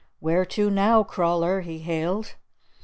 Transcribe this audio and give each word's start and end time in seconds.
"Where 0.19 0.45
to 0.47 0.71
now, 0.71 1.03
Crawler?" 1.03 1.61
he 1.61 1.77
hailed. 1.77 2.33